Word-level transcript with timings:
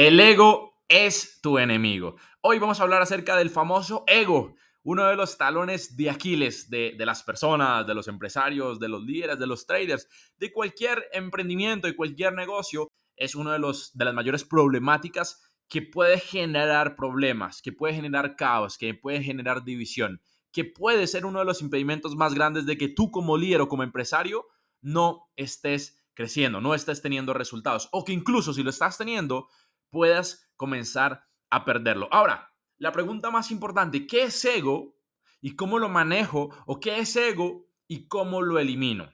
El 0.00 0.18
ego 0.18 0.82
es 0.88 1.42
tu 1.42 1.58
enemigo. 1.58 2.16
Hoy 2.40 2.58
vamos 2.58 2.80
a 2.80 2.84
hablar 2.84 3.02
acerca 3.02 3.36
del 3.36 3.50
famoso 3.50 4.02
ego, 4.06 4.54
uno 4.82 5.06
de 5.06 5.14
los 5.14 5.36
talones 5.36 5.94
de 5.98 6.08
Aquiles 6.08 6.70
de, 6.70 6.94
las 7.00 7.22
personas, 7.22 7.86
de 7.86 7.94
los 7.94 8.08
empresarios, 8.08 8.80
de 8.80 8.88
los 8.88 9.02
líderes, 9.02 9.38
de 9.38 9.46
los 9.46 9.66
traders, 9.66 10.08
de 10.38 10.50
cualquier 10.54 11.04
emprendimiento 11.12 11.86
y 11.86 11.94
cualquier 11.94 12.32
negocio. 12.32 12.88
Es 13.14 13.34
uno 13.34 13.52
de, 13.52 13.58
de 13.92 14.04
las 14.06 14.14
mayores 14.14 14.42
problemáticas 14.42 15.42
que 15.68 15.82
puede 15.82 16.18
generar 16.18 16.96
problemas, 16.96 17.60
que 17.60 17.72
puede 17.72 17.92
generar 17.92 18.36
caos, 18.36 18.78
que 18.78 18.94
puede 18.94 19.22
generar 19.22 19.64
división, 19.64 20.22
que 20.50 20.64
puede 20.64 21.06
ser 21.08 21.26
uno 21.26 21.40
de 21.40 21.44
los 21.44 21.60
impedimentos 21.60 22.16
más 22.16 22.32
grandes 22.32 22.64
de 22.64 22.78
que 22.78 22.88
tú 22.88 23.10
como 23.10 23.36
líder 23.36 23.60
o 23.60 23.68
como 23.68 23.82
empresario 23.82 24.46
no 24.80 25.28
estés 25.36 26.00
creciendo, 26.14 26.60
no 26.60 26.74
estés 26.74 27.02
teniendo 27.02 27.34
resultados 27.34 27.88
o 27.92 28.04
que 28.04 28.12
incluso 28.12 28.52
si 28.52 28.62
lo 28.62 28.70
estás 28.70 28.98
teniendo 28.98 29.48
puedas 29.90 30.50
comenzar 30.56 31.24
a 31.50 31.64
perderlo. 31.64 32.08
Ahora, 32.10 32.52
la 32.78 32.92
pregunta 32.92 33.30
más 33.30 33.50
importante, 33.50 34.06
¿qué 34.06 34.24
es 34.24 34.44
ego 34.44 34.96
y 35.40 35.56
cómo 35.56 35.78
lo 35.78 35.88
manejo? 35.88 36.50
¿O 36.66 36.80
qué 36.80 36.98
es 36.98 37.14
ego 37.16 37.66
y 37.86 38.06
cómo 38.06 38.42
lo 38.42 38.58
elimino? 38.58 39.10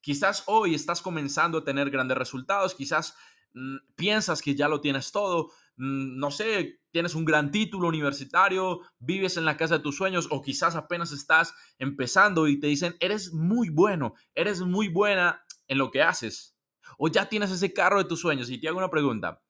Quizás 0.00 0.44
hoy 0.46 0.74
estás 0.74 1.02
comenzando 1.02 1.58
a 1.58 1.64
tener 1.64 1.90
grandes 1.90 2.16
resultados, 2.16 2.74
quizás 2.74 3.16
mm, 3.52 3.76
piensas 3.96 4.42
que 4.42 4.54
ya 4.54 4.68
lo 4.68 4.80
tienes 4.80 5.12
todo, 5.12 5.50
Mm, 5.78 6.18
no 6.18 6.32
sé, 6.32 6.80
tienes 6.90 7.14
un 7.14 7.24
gran 7.24 7.52
título 7.52 7.86
universitario, 7.86 8.80
vives 8.98 9.36
en 9.36 9.44
la 9.44 9.56
casa 9.56 9.76
de 9.76 9.82
tus 9.82 9.96
sueños 9.96 10.26
o 10.30 10.42
quizás 10.42 10.74
apenas 10.74 11.12
estás 11.12 11.54
empezando 11.78 12.48
y 12.48 12.58
te 12.58 12.66
dicen, 12.66 12.96
eres 12.98 13.32
muy 13.32 13.70
bueno, 13.70 14.14
eres 14.34 14.60
muy 14.60 14.88
buena 14.88 15.44
en 15.68 15.78
lo 15.78 15.92
que 15.92 16.02
haces. 16.02 16.56
O 16.98 17.08
ya 17.08 17.28
tienes 17.28 17.52
ese 17.52 17.72
carro 17.72 17.98
de 17.98 18.08
tus 18.08 18.20
sueños 18.20 18.50
y 18.50 18.58
te 18.58 18.66
hago 18.66 18.78
una 18.78 18.90
pregunta. 18.90 19.40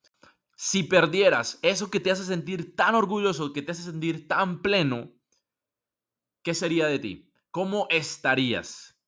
Si 0.61 0.83
perdieras 0.83 1.57
eso 1.61 1.89
que 1.89 2.01
te 2.01 2.11
hace 2.11 2.25
sentir 2.25 2.75
tan 2.75 2.93
orgulloso, 2.93 3.53
que 3.53 3.61
te 3.61 3.71
hace 3.71 3.83
sentir 3.83 4.27
tan 4.27 4.61
pleno, 4.61 5.13
¿qué 6.43 6.53
sería 6.53 6.87
de 6.87 6.99
ti? 6.99 7.31
¿Cómo 7.49 7.87
estarías? 7.89 9.01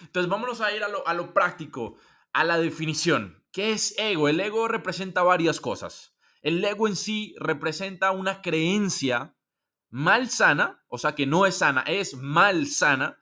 Entonces 0.00 0.30
vámonos 0.30 0.62
a 0.62 0.74
ir 0.74 0.82
a 0.82 0.88
lo, 0.88 1.06
a 1.06 1.12
lo 1.12 1.34
práctico, 1.34 1.98
a 2.32 2.42
la 2.44 2.56
definición. 2.56 3.44
¿Qué 3.52 3.72
es 3.72 3.94
ego? 3.98 4.30
El 4.30 4.40
ego 4.40 4.66
representa 4.66 5.22
varias 5.22 5.60
cosas. 5.60 6.16
El 6.40 6.64
ego 6.64 6.88
en 6.88 6.96
sí 6.96 7.34
representa 7.38 8.10
una 8.10 8.40
creencia 8.40 9.36
mal 9.90 10.30
sana, 10.30 10.86
o 10.88 10.96
sea 10.96 11.14
que 11.14 11.26
no 11.26 11.44
es 11.44 11.58
sana, 11.58 11.82
es 11.82 12.16
mal 12.16 12.66
sana 12.66 13.18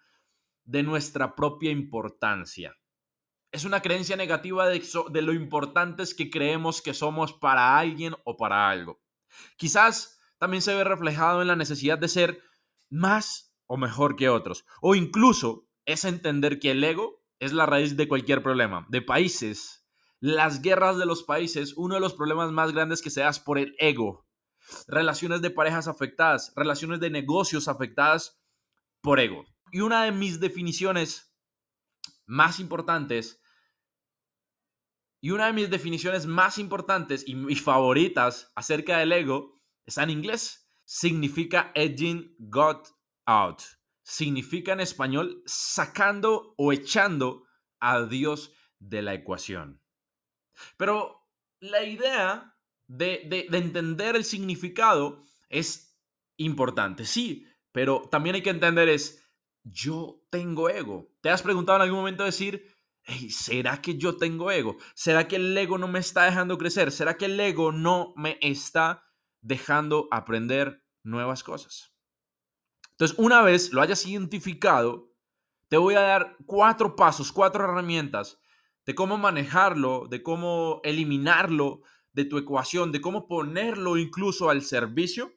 de 0.63 0.85
nuestra 0.85 1.35
propia 1.35 1.73
importancia. 1.73 2.77
Es 3.53 3.64
una 3.64 3.83
creencia 3.83 4.17
negativa 4.17 4.67
de, 4.67 4.83
de 5.11 5.22
lo 5.22 5.33
importantes 5.33 6.14
que 6.14 6.31
creemos 6.31 6.83
que 6.83 6.95
somos 6.95 7.33
para 7.33 7.78
alguien 7.78 8.14
o 8.25 8.36
para 8.36 8.69
algo. 8.69 9.00
Quizás 9.56 10.19
también 10.39 10.62
se 10.62 10.75
ve 10.75 10.84
reflejado 10.84 11.42
en 11.42 11.48
la 11.48 11.56
necesidad 11.56 11.98
de 11.98 12.08
ser 12.08 12.42
más 12.91 13.55
o 13.67 13.77
mejor 13.77 14.17
que 14.17 14.29
otros. 14.29 14.64
O 14.80 14.95
incluso 14.95 15.68
es 15.85 16.05
entender 16.05 16.58
que 16.58 16.73
el 16.73 16.83
ego 16.83 17.23
es 17.39 17.52
la 17.52 17.67
raíz 17.67 17.96
de 17.96 18.08
cualquier 18.08 18.42
problema, 18.42 18.86
de 18.89 19.02
países, 19.02 19.83
las 20.20 20.62
guerras 20.62 20.98
de 20.98 21.07
los 21.07 21.24
países, 21.24 21.74
uno 21.77 21.96
de 21.96 22.01
los 22.01 22.14
problemas 22.14 22.52
más 22.52 22.73
grandes 22.73 23.02
que 23.02 23.11
se 23.11 23.23
da 23.23 23.29
es 23.29 23.41
por 23.41 23.58
el 23.58 23.74
ego. 23.79 24.29
Relaciones 24.86 25.42
de 25.42 25.51
parejas 25.51 25.89
afectadas, 25.89 26.52
relaciones 26.55 27.01
de 27.01 27.11
negocios 27.11 27.67
afectadas 27.67 28.41
por 29.01 29.18
ego. 29.18 29.45
Y 29.73 29.80
una 29.80 30.05
de 30.05 30.12
mis 30.12 30.39
definiciones 30.39 31.35
más 32.24 32.61
importantes, 32.61 33.42
y 35.25 35.31
una 35.31 35.47
de 35.47 35.53
mis 35.53 35.71
definiciones 35.71 36.27
más 36.27 36.59
importantes 36.59 37.23
y 37.27 37.37
mis 37.37 37.63
favoritas 37.63 38.51
acerca 38.57 38.99
del 38.99 39.13
ego 39.13 39.63
está 39.87 40.03
en 40.03 40.11
inglés. 40.11 40.69
Significa 40.85 41.71
edging 41.77 42.35
God 42.39 42.89
out. 43.25 43.63
Significa 44.03 44.73
en 44.73 44.81
español 44.81 45.41
sacando 45.47 46.55
o 46.59 46.73
echando 46.73 47.45
a 47.79 48.03
Dios 48.03 48.53
de 48.81 49.01
la 49.03 49.15
ecuación. 49.15 49.81
Pero 50.77 51.29
la 51.61 51.85
idea 51.85 52.57
de, 52.89 53.47
entender 53.53 54.17
el 54.17 54.25
significado 54.25 55.23
es 55.49 56.01
importante, 56.37 57.05
sí, 57.05 57.47
pero 57.71 58.09
también 58.11 58.35
hay 58.35 58.43
que 58.43 58.51
entender 58.51 58.89
es, 58.89 59.25
yo 59.63 60.27
tengo 60.31 60.69
ego. 60.69 61.13
¿Te 61.21 61.31
has 61.31 61.43
preguntado 61.43 61.77
en 61.77 61.83
algún 61.83 62.01
momento 62.01 62.25
decir, 62.25 62.77
¿será 63.30 63.80
que 63.80 63.96
yo 63.96 64.17
tengo 64.17 64.51
ego? 64.51 64.77
¿Será 64.95 65.29
que 65.29 65.36
el 65.36 65.57
ego 65.57 65.79
no 65.79 65.89
me 65.89 65.98
está 65.98 66.24
dejando 66.24 66.58
crecer? 66.58 66.92
¿Será 66.92 67.17
que 67.17 67.27
el 67.27 67.39
ego 67.39 67.73
no 67.73 68.13
me 68.17 68.39
está 68.40 69.05
dejando 69.40 70.08
aprender 70.11 70.83
nuevas 71.02 71.42
cosas? 71.42 71.92
Entonces, 72.92 73.18
una 73.18 73.42
vez 73.42 73.73
lo 73.73 73.83
hayas 73.83 74.07
identificado, 74.07 75.12
te 75.68 75.77
voy 75.77 75.95
a 75.95 76.01
dar 76.01 76.36
cuatro 76.46 76.95
pasos, 76.95 77.33
cuatro 77.33 77.64
herramientas 77.64 78.39
de 78.85 78.95
cómo 78.95 79.18
manejarlo, 79.18 80.07
de 80.08 80.23
cómo 80.23 80.80
eliminarlo 80.85 81.83
de 82.12 82.24
tu 82.24 82.39
ecuación, 82.39 82.92
de 82.92 83.01
cómo 83.01 83.27
ponerlo 83.27 83.96
incluso 83.96 84.51
al 84.51 84.62
servicio 84.62 85.33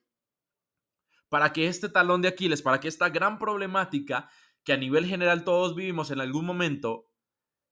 para 1.30 1.54
que 1.54 1.68
este 1.68 1.90
talón 1.90 2.22
de 2.22 2.28
Aquiles, 2.28 2.62
para 2.62 2.80
que 2.80 2.88
esta 2.88 3.10
gran 3.10 3.40
problemática 3.40 4.30
que 4.64 4.74
a 4.74 4.78
nivel 4.78 5.06
general 5.06 5.44
todos 5.44 5.76
vivimos 5.76 6.12
en 6.12 6.22
algún 6.22 6.46
momento, 6.46 7.08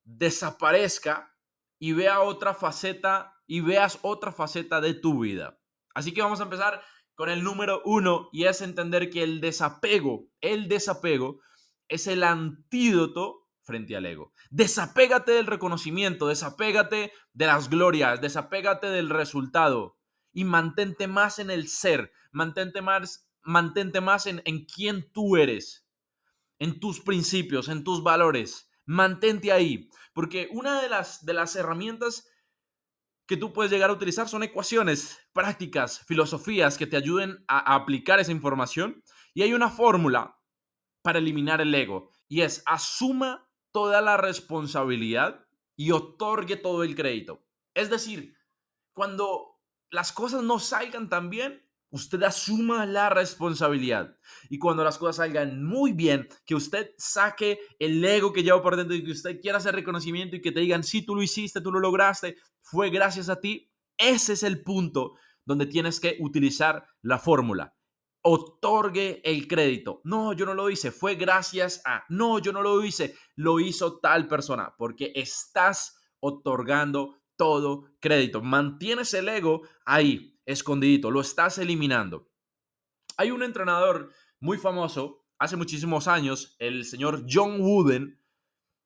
desaparezca 0.04 1.36
y 1.80 1.94
vea 1.94 2.22
otra 2.22 2.54
faceta 2.54 3.42
y 3.48 3.62
veas 3.62 4.00
otra 4.02 4.32
faceta 4.32 4.82
de 4.82 4.94
tu 4.94 5.20
vida. 5.20 5.60
Así 5.94 6.14
que 6.14 6.22
vamos 6.22 6.40
a 6.40 6.44
empezar 6.44 6.82
con 7.16 7.30
el 7.30 7.44
número 7.44 7.82
uno 7.86 8.30
y 8.32 8.46
es 8.46 8.62
entender 8.62 9.10
que 9.10 9.24
el 9.24 9.42
desapego, 9.42 10.28
el 10.42 10.68
desapego 10.68 11.42
es 11.88 12.08
el 12.08 12.24
antídoto 12.24 13.48
frente 13.62 13.96
al 13.96 14.06
ego. 14.06 14.34
Desapégate 14.50 15.32
del 15.32 15.46
reconocimiento, 15.46 16.28
desapégate 16.28 17.14
de 17.34 17.46
las 17.46 17.70
glorias, 17.70 18.20
desapégate 18.22 18.88
del 18.88 19.10
resultado 19.10 19.98
y 20.32 20.44
mantente 20.44 21.08
más 21.08 21.40
en 21.40 21.52
el 21.52 21.68
ser, 21.68 22.12
mantente 22.32 22.82
más, 22.82 23.30
mantente 23.42 24.02
más 24.02 24.26
en, 24.26 24.42
en 24.46 24.66
quién 24.66 25.12
tú 25.14 25.38
eres, 25.38 25.88
en 26.60 26.80
tus 26.80 27.02
principios, 27.02 27.70
en 27.70 27.84
tus 27.84 28.04
valores. 28.04 28.70
Mantente 28.86 29.52
ahí, 29.52 29.90
porque 30.14 30.50
una 30.52 30.82
de 30.82 30.90
las, 30.90 31.26
de 31.26 31.34
las 31.34 31.56
herramientas 31.56 32.28
que 33.26 33.38
tú 33.38 33.54
puedes 33.54 33.72
llegar 33.72 33.90
a 33.90 33.94
utilizar 33.94 34.28
son 34.28 34.44
ecuaciones 34.44 35.20
prácticas, 35.32 36.02
filosofías 36.06 36.78
que 36.78 36.88
te 36.88 36.98
ayuden 36.98 37.44
a 37.48 37.76
aplicar 37.76 38.20
esa 38.20 38.32
información. 38.32 39.04
Y 39.34 39.42
hay 39.44 39.54
una 39.54 39.70
fórmula 39.70 40.40
para 41.02 41.20
eliminar 41.20 41.62
el 41.62 41.74
ego 41.74 42.12
y 42.28 42.42
es 42.42 42.64
asuma 42.66 43.50
toda 43.72 44.02
la 44.02 44.18
responsabilidad 44.18 45.46
y 45.76 45.92
otorgue 45.92 46.56
todo 46.56 46.84
el 46.84 46.96
crédito. 46.96 47.46
Es 47.74 47.90
decir, 47.90 48.36
cuando 48.94 49.60
las 49.90 50.12
cosas 50.12 50.44
no 50.44 50.60
salgan 50.60 51.10
tan 51.10 51.30
bien, 51.30 51.63
usted 51.94 52.24
asuma 52.24 52.86
la 52.86 53.10
responsabilidad. 53.10 54.18
Y 54.50 54.58
cuando 54.58 54.84
las 54.84 54.98
cosas 54.98 55.18
salgan 55.18 55.64
muy 55.64 55.94
bien, 55.94 56.28
que 56.46 56.56
usted 56.56 56.92
saque 56.98 57.60
el 57.78 58.04
ego 58.04 58.34
que 58.34 58.44
lleva 58.44 58.62
por 58.62 58.76
dentro 58.76 58.96
y 58.96 59.04
que 59.04 59.12
usted 59.12 59.40
quiera 59.40 59.60
hacer 59.60 59.76
reconocimiento 59.76 60.36
y 60.36 60.42
que 60.42 60.52
te 60.52 60.60
digan, 60.60 60.84
sí, 60.84 61.06
tú 61.06 61.16
lo 61.16 61.22
hiciste, 61.22 61.62
tú 61.62 61.72
lo 61.72 61.80
lograste, 61.80 62.36
fue 62.62 62.90
gracias 62.90 63.30
a 63.30 63.40
ti. 63.40 63.72
Ese 63.98 64.34
es 64.34 64.44
el 64.44 64.64
punto 64.64 65.14
donde 65.46 65.68
tienes 65.68 66.00
que 66.00 66.18
utilizar 66.20 66.86
la 67.02 67.20
fórmula 67.20 67.76
otorgue 68.26 69.22
el 69.26 69.48
crédito. 69.48 70.00
No, 70.06 70.32
yo 70.32 70.46
no 70.46 70.54
lo 70.54 70.70
hice, 70.70 70.92
fue 70.92 71.16
gracias 71.16 71.82
a. 71.86 72.06
No, 72.08 72.40
yo 72.40 72.54
no 72.54 72.62
lo 72.62 72.82
hice, 72.84 73.16
lo 73.36 73.60
hizo 73.60 74.00
tal 74.00 74.28
persona, 74.28 74.74
porque 74.78 75.12
estás 75.14 76.00
otorgando 76.22 77.18
todo 77.36 77.90
crédito. 78.00 78.42
Mantienes 78.42 79.14
el 79.14 79.30
ego 79.30 79.64
ahí, 79.86 80.40
escondidito, 80.46 81.12
lo 81.12 81.22
estás 81.22 81.58
eliminando. 81.58 82.30
Hay 83.18 83.32
un 83.32 83.44
entrenador 83.44 84.12
muy 84.40 84.58
famoso, 84.58 85.26
hace 85.38 85.56
muchísimos 85.56 86.08
años, 86.08 86.56
el 86.60 86.86
señor 86.86 87.26
John 87.30 87.62
Wooden, 87.62 88.20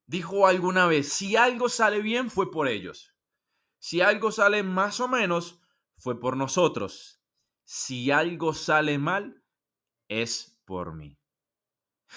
dijo 0.06 0.46
alguna 0.46 0.86
vez, 0.86 1.12
si 1.12 1.36
algo 1.36 1.68
sale 1.68 2.00
bien 2.00 2.30
fue 2.30 2.50
por 2.50 2.68
ellos. 2.68 3.14
Si 3.78 4.00
algo 4.00 4.32
sale 4.32 4.62
más 4.62 5.00
o 5.00 5.08
menos, 5.08 5.60
fue 5.96 6.18
por 6.18 6.36
nosotros. 6.36 7.22
Si 7.64 8.10
algo 8.10 8.54
sale 8.54 8.98
mal, 8.98 9.44
es 10.08 10.60
por 10.64 10.94
mí. 10.94 11.18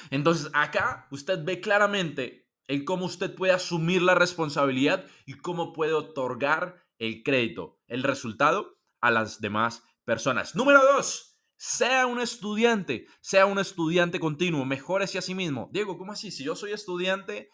Entonces 0.09 0.49
acá 0.53 1.07
usted 1.11 1.43
ve 1.43 1.59
claramente 1.59 2.40
el 2.67 2.85
cómo 2.85 3.05
usted 3.05 3.35
puede 3.35 3.53
asumir 3.53 4.01
la 4.01 4.15
responsabilidad 4.15 5.05
y 5.25 5.33
cómo 5.33 5.73
puede 5.73 5.93
otorgar 5.93 6.83
el 6.99 7.23
crédito, 7.23 7.79
el 7.87 8.03
resultado 8.03 8.77
a 9.01 9.11
las 9.11 9.41
demás 9.41 9.83
personas. 10.05 10.55
Número 10.55 10.81
dos, 10.83 11.39
sea 11.57 12.07
un 12.07 12.19
estudiante, 12.19 13.05
sea 13.21 13.45
un 13.45 13.59
estudiante 13.59 14.19
continuo, 14.19 14.65
mejórese 14.65 15.17
a 15.17 15.21
sí 15.21 15.35
mismo. 15.35 15.69
Diego, 15.71 15.97
¿cómo 15.97 16.11
así? 16.11 16.31
Si 16.31 16.43
yo 16.43 16.55
soy 16.55 16.71
estudiante, 16.71 17.49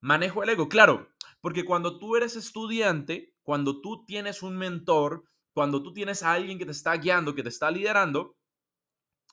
manejo 0.00 0.42
el 0.42 0.50
ego. 0.50 0.68
Claro, 0.68 1.08
porque 1.40 1.64
cuando 1.64 1.98
tú 1.98 2.16
eres 2.16 2.36
estudiante, 2.36 3.34
cuando 3.42 3.80
tú 3.80 4.04
tienes 4.06 4.42
un 4.42 4.56
mentor, 4.56 5.24
cuando 5.52 5.82
tú 5.82 5.92
tienes 5.92 6.22
a 6.22 6.32
alguien 6.32 6.58
que 6.58 6.66
te 6.66 6.72
está 6.72 6.94
guiando, 6.96 7.34
que 7.34 7.42
te 7.42 7.48
está 7.48 7.70
liderando, 7.70 8.36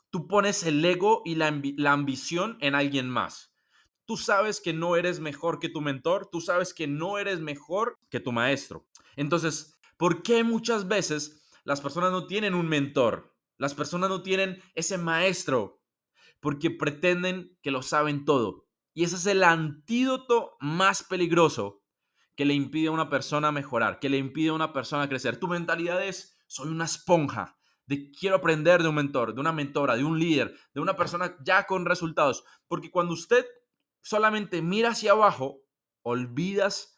tú 0.09 0.27
pones 0.27 0.63
el 0.63 0.83
ego 0.83 1.21
y 1.25 1.35
la 1.35 1.91
ambición 1.91 2.57
en 2.61 2.75
alguien 2.75 3.09
más. 3.09 3.50
Tú 4.11 4.17
sabes 4.17 4.59
que 4.59 4.73
no 4.73 4.97
eres 4.97 5.21
mejor 5.21 5.57
que 5.57 5.69
tu 5.69 5.79
mentor, 5.79 6.27
tú 6.29 6.41
sabes 6.41 6.73
que 6.73 6.85
no 6.85 7.17
eres 7.17 7.39
mejor 7.39 7.97
que 8.09 8.19
tu 8.19 8.33
maestro. 8.33 8.85
Entonces, 9.15 9.79
¿por 9.95 10.21
qué 10.21 10.43
muchas 10.43 10.89
veces 10.89 11.49
las 11.63 11.79
personas 11.79 12.11
no 12.11 12.27
tienen 12.27 12.53
un 12.53 12.67
mentor? 12.67 13.33
Las 13.57 13.73
personas 13.73 14.09
no 14.09 14.21
tienen 14.21 14.61
ese 14.75 14.97
maestro 14.97 15.81
porque 16.41 16.71
pretenden 16.71 17.57
que 17.61 17.71
lo 17.71 17.83
saben 17.83 18.25
todo. 18.25 18.67
Y 18.93 19.05
ese 19.05 19.15
es 19.15 19.25
el 19.27 19.45
antídoto 19.45 20.57
más 20.59 21.03
peligroso 21.03 21.81
que 22.35 22.43
le 22.43 22.53
impide 22.53 22.89
a 22.89 22.91
una 22.91 23.09
persona 23.09 23.53
mejorar, 23.53 23.99
que 23.99 24.09
le 24.09 24.17
impide 24.17 24.49
a 24.49 24.53
una 24.55 24.73
persona 24.73 25.07
crecer. 25.07 25.39
Tu 25.39 25.47
mentalidad 25.47 26.05
es, 26.05 26.37
soy 26.47 26.67
una 26.67 26.83
esponja, 26.83 27.57
de 27.85 28.11
quiero 28.11 28.35
aprender 28.35 28.83
de 28.83 28.89
un 28.89 28.95
mentor, 28.95 29.33
de 29.33 29.39
una 29.39 29.53
mentora, 29.53 29.95
de 29.95 30.03
un 30.03 30.19
líder, 30.19 30.53
de 30.73 30.81
una 30.81 30.97
persona 30.97 31.37
ya 31.45 31.65
con 31.65 31.85
resultados. 31.85 32.43
Porque 32.67 32.91
cuando 32.91 33.13
usted 33.13 33.45
solamente 34.01 34.61
mira 34.61 34.91
hacia 34.91 35.11
abajo, 35.11 35.61
olvidas 36.03 36.97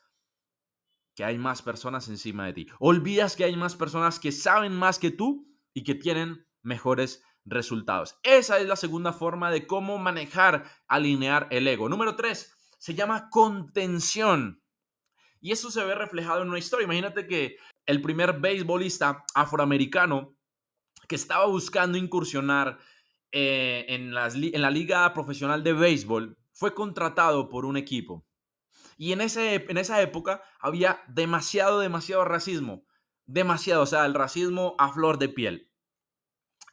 que 1.15 1.23
hay 1.23 1.37
más 1.37 1.61
personas 1.61 2.07
encima 2.07 2.45
de 2.45 2.53
ti. 2.53 2.67
Olvidas 2.79 3.35
que 3.35 3.43
hay 3.43 3.55
más 3.55 3.75
personas 3.75 4.19
que 4.19 4.31
saben 4.31 4.73
más 4.73 4.99
que 4.99 5.11
tú 5.11 5.47
y 5.73 5.83
que 5.83 5.95
tienen 5.95 6.47
mejores 6.61 7.23
resultados. 7.45 8.17
Esa 8.23 8.59
es 8.59 8.67
la 8.67 8.75
segunda 8.75 9.13
forma 9.13 9.51
de 9.51 9.67
cómo 9.67 9.97
manejar, 9.97 10.65
alinear 10.87 11.47
el 11.51 11.67
ego. 11.67 11.89
Número 11.89 12.15
tres, 12.15 12.55
se 12.77 12.95
llama 12.95 13.29
contención. 13.29 14.63
Y 15.39 15.51
eso 15.51 15.69
se 15.69 15.83
ve 15.83 15.93
reflejado 15.93 16.41
en 16.41 16.49
una 16.49 16.59
historia. 16.59 16.85
Imagínate 16.85 17.27
que 17.27 17.57
el 17.85 18.01
primer 18.01 18.39
beisbolista 18.39 19.25
afroamericano 19.35 20.37
que 21.07 21.15
estaba 21.15 21.45
buscando 21.47 21.97
incursionar 21.97 22.79
eh, 23.31 23.85
en, 23.89 24.13
en 24.15 24.61
la 24.61 24.71
liga 24.71 25.13
profesional 25.13 25.63
de 25.63 25.73
béisbol 25.73 26.37
fue 26.53 26.73
contratado 26.73 27.49
por 27.49 27.65
un 27.65 27.75
equipo. 27.77 28.25
Y 28.97 29.11
en, 29.11 29.21
ese, 29.21 29.65
en 29.67 29.77
esa 29.77 30.01
época 30.01 30.43
había 30.59 31.03
demasiado, 31.07 31.79
demasiado 31.79 32.23
racismo. 32.23 32.85
Demasiado, 33.25 33.83
o 33.83 33.85
sea, 33.85 34.05
el 34.05 34.13
racismo 34.13 34.75
a 34.77 34.93
flor 34.93 35.17
de 35.17 35.29
piel. 35.29 35.71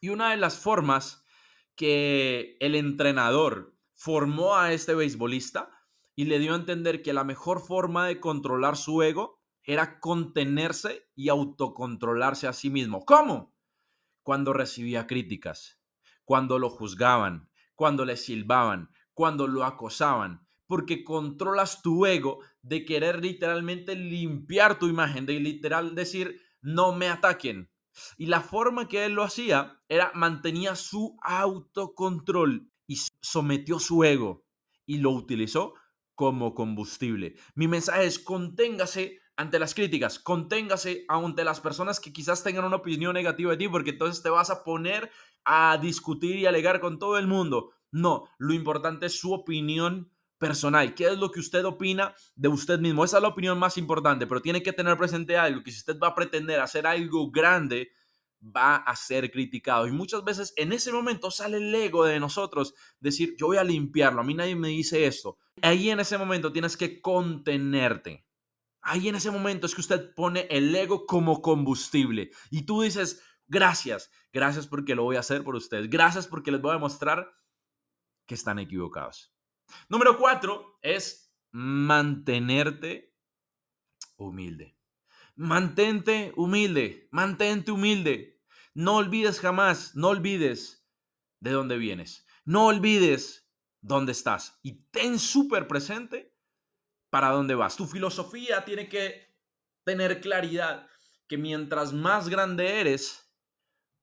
Y 0.01 0.11
una 0.11 0.31
de 0.31 0.37
las 0.37 0.59
formas 0.59 1.25
que 1.75 2.57
el 2.61 2.75
entrenador 2.75 3.77
formó 3.95 4.57
a 4.57 4.73
este 4.73 4.95
beisbolista 4.95 5.71
y 6.15 6.25
le 6.25 6.39
dio 6.39 6.53
a 6.53 6.57
entender 6.57 7.03
que 7.03 7.13
la 7.13 7.25
mejor 7.25 7.61
forma 7.61 8.07
de 8.07 8.21
controlar 8.21 8.77
su 8.77 9.03
ego 9.03 9.41
era 9.63 10.01
contenerse 10.01 11.09
y 11.15 11.29
autocontrolarse 11.29 12.47
a 12.47 12.53
sí 12.53 12.71
mismo. 12.71 13.05
¿Cómo? 13.05 13.55
Cuando 14.23 14.53
recibía 14.53 15.07
críticas, 15.07 15.81
cuando 16.25 16.59
lo 16.59 16.71
juzgaban, 16.71 17.51
cuando 17.75 18.05
le 18.05 18.17
silbaban, 18.17 18.91
cuando 19.21 19.47
lo 19.47 19.65
acosaban, 19.65 20.47
porque 20.67 21.05
controlas 21.05 21.83
tu 21.83 22.07
ego 22.07 22.39
de 22.63 22.87
querer 22.87 23.23
literalmente 23.23 23.95
limpiar 23.95 24.79
tu 24.79 24.87
imagen, 24.87 25.27
de 25.27 25.39
literal 25.39 25.95
decir, 25.95 26.41
no 26.63 26.95
me 26.95 27.11
ataquen, 27.11 27.71
y 28.17 28.27
la 28.29 28.41
forma 28.41 28.89
que 28.89 29.05
él 29.05 29.13
lo 29.13 29.23
hacía 29.23 29.79
era 29.91 30.11
mantenía 30.15 30.75
su 30.75 31.19
autocontrol 31.21 32.73
y 32.87 32.97
sometió 33.21 33.79
su 33.79 34.05
ego 34.05 34.47
y 34.87 35.01
lo 35.01 35.11
utilizó 35.11 35.75
como 36.15 36.55
combustible. 36.55 37.35
Mi 37.55 37.69
mensaje 37.69 38.07
es 38.07 38.19
conténgase 38.19 39.21
ante 39.37 39.59
las 39.59 39.75
críticas, 39.75 40.19
conténgase 40.19 41.05
ante 41.09 41.45
las 41.45 41.61
personas 41.61 42.01
que 42.01 42.11
quizás 42.11 42.43
tengan 42.43 42.65
una 42.65 42.77
opinión 42.77 43.13
negativa 43.13 43.51
de 43.51 43.59
ti, 43.59 43.69
porque 43.69 43.91
entonces 43.91 44.23
te 44.23 44.31
vas 44.31 44.49
a 44.49 44.65
poner 44.65 45.11
a 45.45 45.77
discutir 45.77 46.37
y 46.37 46.47
alegar 46.47 46.81
con 46.81 46.99
todo 46.99 47.19
el 47.19 47.27
mundo. 47.27 47.75
No, 47.93 48.29
lo 48.39 48.55
importante 48.55 49.07
es 49.07 49.19
su 49.19 49.33
opinión 49.33 50.11
personal. 50.39 50.95
¿Qué 50.95 51.07
es 51.07 51.19
lo 51.19 51.31
que 51.31 51.41
usted 51.41 51.65
opina 51.65 52.15
de 52.35 52.49
usted 52.49 52.79
mismo? 52.79 53.05
Esa 53.05 53.19
es 53.19 53.23
la 53.23 53.29
opinión 53.29 53.59
más 53.59 53.77
importante, 53.77 54.27
pero 54.27 54.41
tiene 54.41 54.63
que 54.63 54.73
tener 54.73 54.97
presente 54.97 55.37
algo, 55.37 55.63
que 55.63 55.71
si 55.71 55.79
usted 55.79 55.99
va 55.99 56.09
a 56.09 56.15
pretender 56.15 56.61
hacer 56.61 56.87
algo 56.87 57.31
grande, 57.31 57.93
va 58.43 58.77
a 58.77 58.97
ser 58.97 59.31
criticado. 59.31 59.87
Y 59.87 59.93
muchas 59.93 60.25
veces 60.25 60.53
en 60.57 60.73
ese 60.73 60.93
momento 60.93 61.31
sale 61.31 61.59
el 61.59 61.75
ego 61.75 62.05
de 62.05 62.21
nosotros, 62.21 62.75
decir, 62.99 63.37
yo 63.39 63.49
voy 63.49 63.59
a 63.59 63.65
limpiarlo, 63.65 64.21
a 64.21 64.25
mí 64.25 64.35
nadie 64.35 64.57
me 64.57 64.69
dice 64.69 65.07
esto. 65.07 65.39
Ahí 65.63 65.91
en 65.91 66.01
ese 66.01 66.17
momento 66.19 66.53
tienes 66.53 66.77
que 66.77 67.01
contenerte. 67.01 68.27
Ahí 68.83 69.09
en 69.09 69.17
ese 69.17 69.31
momento 69.31 69.67
es 69.67 69.75
que 69.75 69.83
usted 69.83 70.15
pone 70.15 70.47
el 70.51 70.75
ego 70.75 71.05
como 71.05 71.43
combustible 71.43 72.31
y 72.51 72.63
tú 72.63 72.81
dices, 72.81 73.23
gracias, 73.47 74.11
gracias 74.33 74.67
porque 74.67 74.95
lo 74.95 75.03
voy 75.03 75.17
a 75.17 75.21
hacer 75.21 75.45
por 75.45 75.55
ustedes, 75.55 75.91
gracias 75.91 76.27
porque 76.27 76.51
les 76.51 76.63
voy 76.63 76.71
a 76.71 76.75
demostrar 76.75 77.31
que 78.31 78.37
están 78.37 78.61
equivocados. 78.61 79.35
Número 79.89 80.17
cuatro 80.17 80.79
es 80.83 81.35
mantenerte 81.51 83.13
humilde. 84.17 84.79
Mantente 85.35 86.33
humilde, 86.37 87.09
mantente 87.11 87.73
humilde. 87.73 88.41
No 88.73 88.99
olvides 88.99 89.41
jamás, 89.41 89.97
no 89.97 90.11
olvides 90.11 90.89
de 91.41 91.51
dónde 91.51 91.77
vienes. 91.77 92.25
No 92.45 92.67
olvides 92.67 93.51
dónde 93.81 94.13
estás 94.13 94.61
y 94.63 94.85
ten 94.93 95.19
súper 95.19 95.67
presente 95.67 96.33
para 97.11 97.31
dónde 97.31 97.57
vas. 97.57 97.75
Tu 97.75 97.85
filosofía 97.85 98.65
tiene 98.65 98.89
que 98.89 99.37
tener 99.83 100.21
claridad 100.21 100.87
que 101.27 101.37
mientras 101.37 101.93
más 101.93 102.29
grande 102.29 102.79
eres, 102.79 103.29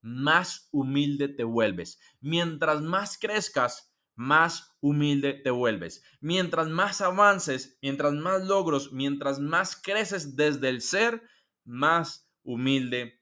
más 0.02 0.68
humilde 0.74 1.30
te 1.30 1.46
vuelves. 1.46 1.98
Mientras 2.20 2.82
más 2.82 3.18
crezcas, 3.18 3.87
más 4.18 4.76
humilde 4.82 5.34
te 5.34 5.52
vuelves. 5.52 6.04
Mientras 6.20 6.68
más 6.68 7.02
avances, 7.02 7.78
mientras 7.82 8.14
más 8.14 8.46
logros, 8.46 8.92
mientras 8.92 9.40
más 9.40 9.80
creces 9.82 10.36
desde 10.36 10.70
el 10.70 10.82
ser, 10.82 11.22
más 11.64 12.30
humilde 12.44 13.22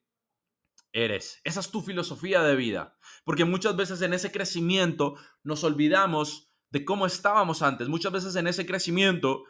eres. 0.94 1.42
Esa 1.44 1.60
es 1.60 1.70
tu 1.70 1.82
filosofía 1.82 2.42
de 2.42 2.56
vida. 2.56 2.98
Porque 3.26 3.44
muchas 3.44 3.76
veces 3.76 4.02
en 4.02 4.14
ese 4.14 4.32
crecimiento 4.32 5.16
nos 5.44 5.66
olvidamos 5.66 6.50
de 6.72 6.86
cómo 6.86 7.06
estábamos 7.06 7.62
antes. 7.62 7.90
Muchas 7.90 8.14
veces 8.14 8.36
en 8.38 8.48
ese 8.48 8.66
crecimiento 8.66 9.44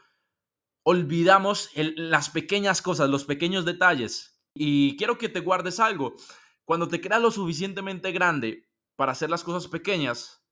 olvidamos 0.84 1.70
las 1.76 2.30
pequeñas 2.32 2.82
cosas, 2.82 3.10
los 3.10 3.24
pequeños 3.24 3.66
detalles. 3.66 4.42
Y 4.56 4.98
quiero 4.98 5.20
que 5.20 5.30
te 5.30 5.42
guardes 5.42 5.80
algo. 5.80 6.16
Cuando 6.64 6.88
te 6.88 7.00
creas 7.00 7.22
lo 7.22 7.30
suficientemente 7.30 8.12
grande 8.12 8.68
para 8.96 9.12
hacer 9.12 9.30
las 9.30 9.44
cosas 9.44 9.70
pequeñas, 9.70 10.45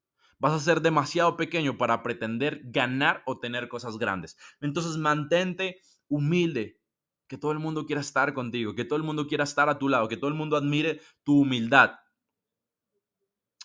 vas 0.43 0.51
a 0.51 0.59
ser 0.59 0.81
demasiado 0.81 1.37
pequeño 1.37 1.77
para 1.77 2.03
pretender 2.03 2.59
ganar 2.65 3.23
o 3.25 3.39
tener 3.39 3.69
cosas 3.69 3.97
grandes. 3.97 4.37
Entonces 4.59 4.97
mantente 4.97 5.79
humilde, 6.09 6.81
que 7.27 7.37
todo 7.37 7.53
el 7.53 7.59
mundo 7.59 7.85
quiera 7.85 8.01
estar 8.01 8.33
contigo, 8.33 8.75
que 8.75 8.83
todo 8.83 8.97
el 8.97 9.03
mundo 9.03 9.25
quiera 9.25 9.45
estar 9.45 9.69
a 9.69 9.79
tu 9.79 9.87
lado, 9.87 10.09
que 10.09 10.17
todo 10.17 10.27
el 10.27 10.35
mundo 10.35 10.57
admire 10.57 10.99
tu 11.23 11.39
humildad. 11.43 11.93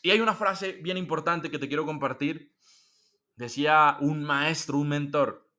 Y 0.02 0.10
hay 0.10 0.20
una 0.20 0.34
frase 0.34 0.74
bien 0.74 0.96
importante 0.96 1.50
que 1.50 1.58
te 1.58 1.66
quiero 1.66 1.84
compartir. 1.84 2.54
Decía 3.34 3.96
un 4.00 4.22
maestro, 4.22 4.78
un 4.78 4.90
mentor, 4.90 5.50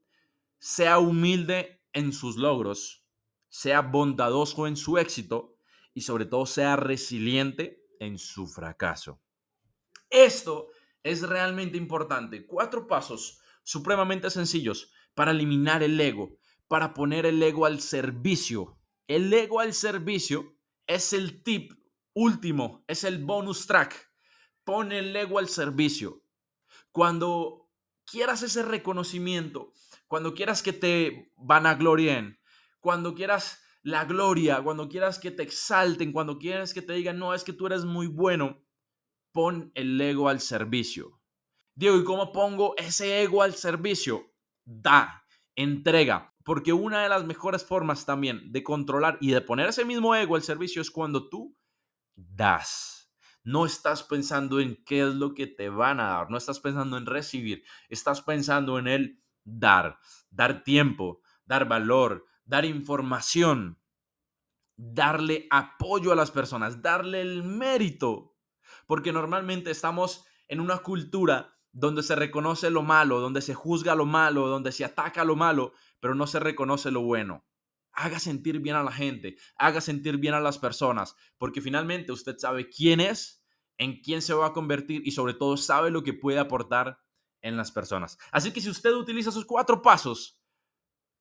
sea 0.58 1.00
humilde 1.00 1.84
en 1.92 2.14
sus 2.14 2.38
logros, 2.38 3.06
sea 3.50 3.82
bondadoso 3.82 4.68
en 4.68 4.78
su 4.78 4.98
éxito 4.98 5.58
y 5.94 6.00
sobre 6.00 6.26
todo 6.26 6.46
sea 6.46 6.78
resiliente 6.78 7.86
en 8.00 8.18
su 8.18 8.48
fracaso. 8.48 9.22
Esto 10.10 10.70
es 11.04 11.22
realmente 11.22 11.78
importante. 11.78 12.46
Cuatro 12.46 12.88
pasos 12.88 13.40
supremamente 13.64 14.30
sencillos 14.30 14.92
para 15.14 15.32
eliminar 15.32 15.84
el 15.84 16.00
ego, 16.00 16.38
para 16.68 16.94
poner 16.94 17.26
el 17.26 17.42
ego 17.42 17.66
al 17.66 17.82
servicio. 17.82 18.80
El 19.08 19.34
ego 19.34 19.60
al 19.60 19.74
servicio 19.74 20.56
es 20.88 21.14
el 21.14 21.44
tip 21.44 21.74
último, 22.14 22.84
es 22.88 23.04
el 23.04 23.24
bonus 23.24 23.68
track. 23.68 24.12
Pone 24.64 25.00
el 25.00 25.16
ego 25.16 25.40
al 25.40 25.50
servicio. 25.50 26.24
Cuando 26.92 27.70
quieras 28.06 28.44
ese 28.44 28.64
reconocimiento, 28.64 29.74
cuando 30.08 30.34
quieras 30.34 30.64
que 30.64 30.74
te 30.74 31.32
vanaglorien, 31.38 32.40
cuando 32.80 33.14
quieras 33.14 33.62
la 33.84 34.06
gloria, 34.06 34.62
cuando 34.62 34.90
quieras 34.90 35.20
que 35.20 35.32
te 35.32 35.44
exalten, 35.44 36.12
cuando 36.12 36.38
quieras 36.38 36.74
que 36.74 36.82
te 36.82 36.94
digan, 36.94 37.20
no, 37.20 37.34
es 37.34 37.44
que 37.44 37.54
tú 37.54 37.68
eres 37.68 37.86
muy 37.86 38.08
bueno, 38.08 38.62
pon 39.32 39.72
el 39.76 40.00
ego 40.00 40.30
al 40.30 40.40
servicio. 40.40 41.20
Diego, 41.76 41.98
¿y 41.98 42.04
cómo 42.04 42.32
pongo 42.32 42.76
ese 42.78 43.22
ego 43.22 43.42
al 43.42 43.54
servicio? 43.56 44.34
Da, 44.66 45.24
entrega, 45.56 46.36
porque 46.44 46.74
una 46.74 47.04
de 47.04 47.10
las 47.10 47.26
mejores 47.26 47.64
formas 47.64 48.06
también 48.06 48.52
de 48.52 48.64
controlar 48.64 49.18
y 49.22 49.32
de 49.32 49.42
poner 49.42 49.70
ese 49.70 49.86
mismo 49.86 50.16
ego 50.16 50.36
al 50.36 50.44
servicio 50.44 50.82
es 50.82 50.92
cuando 50.92 51.30
tú 51.30 51.58
das. 52.16 53.12
No 53.44 53.66
estás 53.66 54.04
pensando 54.04 54.60
en 54.60 54.84
qué 54.84 55.08
es 55.08 55.16
lo 55.16 55.34
que 55.34 55.48
te 55.48 55.70
van 55.70 56.00
a 56.00 56.10
dar, 56.10 56.30
no 56.30 56.38
estás 56.38 56.60
pensando 56.60 56.98
en 56.98 57.06
recibir, 57.06 57.64
estás 57.88 58.22
pensando 58.22 58.78
en 58.78 58.88
el 58.88 59.24
dar, 59.44 60.00
dar 60.30 60.64
tiempo, 60.64 61.22
dar 61.46 61.68
valor, 61.68 62.26
dar 62.46 62.66
información, 62.66 63.80
darle 64.76 65.48
apoyo 65.52 66.12
a 66.12 66.16
las 66.16 66.32
personas, 66.32 66.82
darle 66.82 67.22
el 67.22 67.44
mérito, 67.44 68.36
porque 68.90 69.14
normalmente 69.14 69.70
estamos 69.70 70.26
en 70.48 70.60
una 70.60 70.80
cultura 70.80 71.56
donde 71.72 72.02
se 72.02 72.16
reconoce 72.16 72.72
lo 72.72 72.82
malo, 72.82 73.20
donde 73.20 73.44
se 73.44 73.54
juzga 73.54 73.94
lo 73.94 74.08
malo, 74.08 74.48
donde 74.48 74.72
se 74.72 74.84
ataca 74.84 75.24
lo 75.24 75.36
malo, 75.36 75.74
pero 76.00 76.16
no 76.16 76.26
se 76.26 76.40
reconoce 76.40 76.90
lo 76.90 77.02
bueno. 77.02 77.46
Haga 77.92 78.18
sentir 78.18 78.62
bien 78.62 78.76
a 78.76 78.82
la 78.82 78.92
gente, 78.92 79.38
haga 79.58 79.80
sentir 79.80 80.18
bien 80.18 80.34
a 80.34 80.40
las 80.40 80.58
personas, 80.58 81.16
porque 81.38 81.62
finalmente 81.62 82.12
usted 82.12 82.36
sabe 82.40 82.68
quién 82.68 83.00
es, 83.00 83.46
en 83.78 84.02
quién 84.02 84.24
se 84.24 84.34
va 84.34 84.48
a 84.48 84.54
convertir 84.54 85.04
y 85.06 85.12
sobre 85.12 85.36
todo 85.36 85.56
sabe 85.56 85.92
lo 85.92 86.02
que 86.02 86.14
puede 86.14 86.40
aportar 86.40 87.00
en 87.42 87.58
las 87.58 87.72
personas. 87.72 88.18
Así 88.32 88.52
que 88.52 88.60
si 88.60 88.72
usted 88.72 88.94
utiliza 88.94 89.30
esos 89.30 89.46
cuatro 89.46 89.84
pasos 89.84 90.42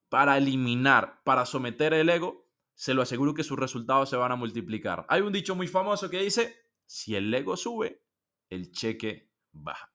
para 0.09 0.39
eliminar, 0.39 1.21
para 1.23 1.45
someter 1.45 1.93
el 1.93 2.09
ego, 2.09 2.49
se 2.73 2.95
lo 2.95 3.03
aseguro 3.03 3.35
que 3.35 3.45
sus 3.45 3.59
resultados 3.59 4.09
se 4.09 4.17
van 4.17 4.33
a 4.33 4.37
multiplicar. 4.37 5.05
Hay 5.11 5.21
un 5.21 5.35
dicho 5.35 5.55
muy 5.55 5.69
famoso 5.69 6.09
que 6.09 6.23
dice, 6.23 6.68
si 6.89 7.15
el 7.15 7.33
ego 7.33 7.57
sube, 7.57 8.03
el 8.51 8.73
cheque 8.73 9.31
baja. 9.53 9.87